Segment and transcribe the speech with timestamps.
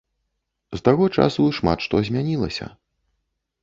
[0.77, 2.65] З таго часу шмат што змянілася.